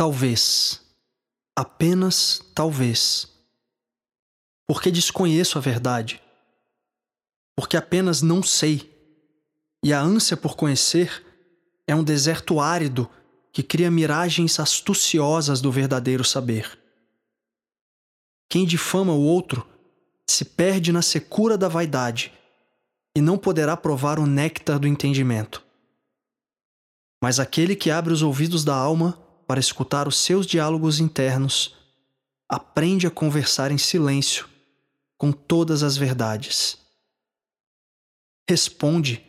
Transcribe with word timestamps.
Talvez, 0.00 0.80
apenas 1.54 2.40
talvez, 2.54 3.28
porque 4.66 4.90
desconheço 4.90 5.58
a 5.58 5.60
verdade, 5.60 6.22
porque 7.54 7.76
apenas 7.76 8.22
não 8.22 8.42
sei, 8.42 8.90
e 9.84 9.92
a 9.92 10.00
ânsia 10.00 10.38
por 10.38 10.56
conhecer 10.56 11.22
é 11.86 11.94
um 11.94 12.02
deserto 12.02 12.60
árido 12.60 13.10
que 13.52 13.62
cria 13.62 13.90
miragens 13.90 14.58
astuciosas 14.58 15.60
do 15.60 15.70
verdadeiro 15.70 16.24
saber. 16.24 16.80
Quem 18.48 18.64
difama 18.64 19.12
o 19.12 19.20
outro 19.20 19.68
se 20.26 20.46
perde 20.46 20.92
na 20.92 21.02
secura 21.02 21.58
da 21.58 21.68
vaidade 21.68 22.32
e 23.14 23.20
não 23.20 23.36
poderá 23.36 23.76
provar 23.76 24.18
o 24.18 24.24
néctar 24.24 24.78
do 24.78 24.88
entendimento. 24.88 25.62
Mas 27.22 27.38
aquele 27.38 27.76
que 27.76 27.90
abre 27.90 28.14
os 28.14 28.22
ouvidos 28.22 28.64
da 28.64 28.74
alma 28.74 29.28
para 29.50 29.58
escutar 29.58 30.06
os 30.06 30.16
seus 30.16 30.46
diálogos 30.46 31.00
internos 31.00 31.74
aprende 32.48 33.08
a 33.08 33.10
conversar 33.10 33.72
em 33.72 33.78
silêncio 33.78 34.48
com 35.18 35.32
todas 35.32 35.82
as 35.82 35.96
verdades. 35.96 36.78
Responde 38.48 39.26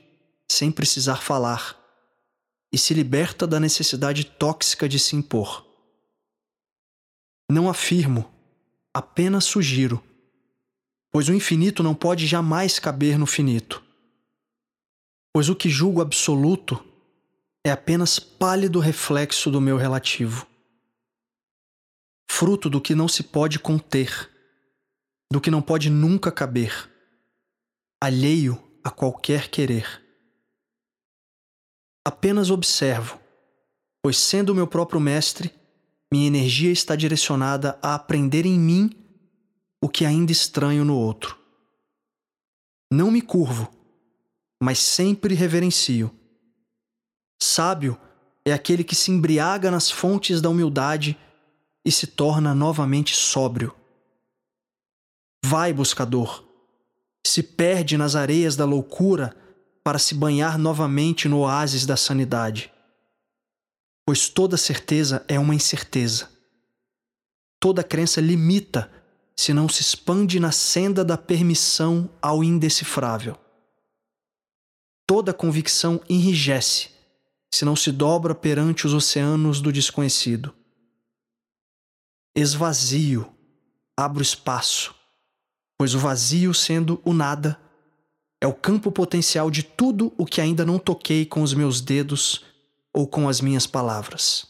sem 0.48 0.72
precisar 0.72 1.16
falar 1.16 1.76
e 2.72 2.78
se 2.78 2.94
liberta 2.94 3.48
da 3.48 3.60
necessidade 3.60 4.24
tóxica 4.24 4.88
de 4.88 5.00
se 5.00 5.16
impor. 5.16 5.66
Não 7.50 7.68
afirmo, 7.68 8.32
apenas 8.94 9.46
sugiro, 9.46 10.04
pois 11.12 11.30
o 11.30 11.34
infinito 11.34 11.82
não 11.82 11.96
pode 11.96 12.28
jamais 12.28 12.78
caber 12.78 13.18
no 13.18 13.26
finito. 13.26 13.84
Pois 15.34 15.50
o 15.50 15.56
que 15.56 15.68
julgo 15.68 16.00
absoluto 16.00 16.91
é 17.64 17.72
apenas 17.72 18.20
pálido 18.20 18.80
reflexo 18.80 19.52
do 19.52 19.62
meu 19.62 19.78
relativo. 19.78 20.48
Fruto 22.30 22.70
do 22.70 22.82
que 22.82 22.96
não 22.96 23.08
se 23.08 23.24
pode 23.24 23.60
conter, 23.60 24.30
do 25.32 25.40
que 25.40 25.52
não 25.52 25.62
pode 25.62 25.90
nunca 25.90 26.32
caber, 26.32 26.90
alheio 28.02 28.62
a 28.84 28.90
qualquer 28.90 29.50
querer. 29.50 30.02
Apenas 32.06 32.50
observo, 32.50 33.20
pois 34.02 34.18
sendo 34.18 34.56
meu 34.56 34.66
próprio 34.66 35.00
mestre, 35.00 35.54
minha 36.12 36.26
energia 36.28 36.72
está 36.72 36.96
direcionada 36.96 37.78
a 37.82 37.94
aprender 37.94 38.46
em 38.46 38.60
mim 38.60 38.90
o 39.80 39.88
que 39.88 40.04
ainda 40.04 40.32
estranho 40.32 40.84
no 40.84 40.98
outro. 40.98 41.38
Não 42.92 43.12
me 43.12 43.22
curvo, 43.22 43.72
mas 44.62 44.80
sempre 44.80 45.36
reverencio. 45.36 46.21
Sábio 47.42 48.00
é 48.46 48.54
aquele 48.54 48.84
que 48.84 48.96
se 48.96 49.10
embriaga 49.10 49.72
nas 49.72 49.90
fontes 49.90 50.40
da 50.40 50.50
humildade 50.50 51.18
e 51.84 51.92
se 51.92 52.06
torna 52.06 52.54
novamente 52.54 53.16
sóbrio. 53.16 53.76
Vai, 55.44 55.74
buscador, 55.74 56.44
se 57.26 57.42
perde 57.42 57.98
nas 57.98 58.16
areias 58.16 58.56
da 58.56 58.64
loucura 58.64 59.36
para 59.84 59.98
se 59.98 60.14
banhar 60.14 60.60
novamente 60.60 61.28
no 61.28 61.40
oásis 61.40 61.84
da 61.84 61.98
sanidade. 61.98 62.72
Pois 64.06 64.30
toda 64.30 64.56
certeza 64.56 65.26
é 65.28 65.40
uma 65.40 65.56
incerteza. 65.56 66.30
Toda 67.60 67.84
crença 67.84 68.22
limita 68.22 68.92
se 69.36 69.52
não 69.52 69.68
se 69.68 69.82
expande 69.82 70.40
na 70.40 70.52
senda 70.52 71.04
da 71.04 71.18
permissão 71.18 72.08
ao 72.22 72.44
indecifrável. 72.44 73.36
Toda 75.08 75.34
convicção 75.34 76.00
enrijece 76.08 77.01
se 77.54 77.66
não 77.66 77.76
se 77.76 77.92
dobra 77.92 78.34
perante 78.34 78.88
os 78.88 78.94
oceanos 78.94 79.62
do 79.62 79.72
desconhecido. 79.72 80.54
Esvazio, 82.36 83.32
abro 83.98 84.24
espaço, 84.24 84.96
pois 85.78 85.94
o 85.94 86.00
vazio, 86.00 86.54
sendo 86.54 87.02
o 87.04 87.14
nada, 87.14 87.60
é 88.40 88.48
o 88.48 88.54
campo 88.54 88.92
potencial 88.92 89.52
de 89.52 89.64
tudo 89.64 90.14
o 90.18 90.26
que 90.26 90.40
ainda 90.40 90.66
não 90.66 90.80
toquei 90.80 91.26
com 91.26 91.44
os 91.44 91.54
meus 91.54 91.82
dedos 91.82 92.46
ou 92.94 93.08
com 93.08 93.28
as 93.28 93.42
minhas 93.42 93.68
palavras. 93.68 94.48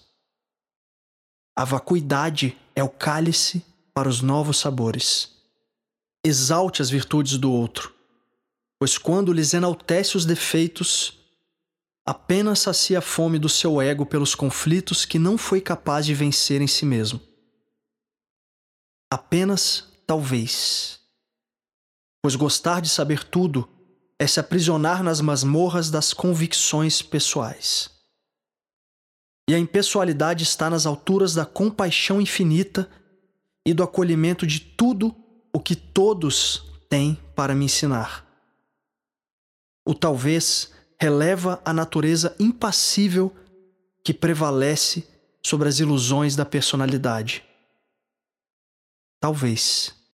A 1.55 1.65
vacuidade 1.65 2.57
é 2.75 2.83
o 2.83 2.89
cálice 2.89 3.65
para 3.93 4.07
os 4.07 4.21
novos 4.21 4.57
sabores. 4.57 5.31
Exalte 6.23 6.81
as 6.81 6.89
virtudes 6.89 7.37
do 7.37 7.51
outro, 7.51 7.93
pois 8.79 8.97
quando 8.97 9.33
lhes 9.33 9.53
enaltece 9.53 10.15
os 10.15 10.25
defeitos, 10.25 11.20
apenas 12.05 12.59
sacia 12.59 12.99
a 12.99 13.01
fome 13.01 13.37
do 13.37 13.49
seu 13.49 13.81
ego 13.81 14.05
pelos 14.05 14.35
conflitos 14.35 15.05
que 15.05 15.19
não 15.19 15.37
foi 15.37 15.61
capaz 15.61 16.05
de 16.05 16.13
vencer 16.13 16.61
em 16.61 16.67
si 16.67 16.85
mesmo. 16.85 17.21
Apenas 19.11 19.87
talvez. 20.07 20.99
Pois 22.21 22.35
gostar 22.35 22.81
de 22.81 22.89
saber 22.89 23.23
tudo 23.23 23.67
é 24.19 24.27
se 24.27 24.39
aprisionar 24.39 25.03
nas 25.03 25.19
masmorras 25.19 25.89
das 25.89 26.13
convicções 26.13 27.01
pessoais. 27.01 27.89
E 29.49 29.55
a 29.55 29.59
impessoalidade 29.59 30.43
está 30.43 30.69
nas 30.69 30.85
alturas 30.85 31.33
da 31.33 31.45
compaixão 31.45 32.21
infinita 32.21 32.89
e 33.65 33.73
do 33.73 33.83
acolhimento 33.83 34.45
de 34.45 34.59
tudo 34.59 35.15
o 35.53 35.59
que 35.59 35.75
todos 35.75 36.63
têm 36.89 37.15
para 37.35 37.55
me 37.55 37.65
ensinar. 37.65 38.25
O 39.85 39.93
talvez 39.93 40.71
releva 41.01 41.59
a 41.65 41.73
natureza 41.73 42.35
impassível 42.39 43.35
que 44.03 44.13
prevalece 44.13 45.03
sobre 45.43 45.67
as 45.67 45.79
ilusões 45.79 46.35
da 46.35 46.45
personalidade. 46.45 47.43
Talvez. 49.19 49.95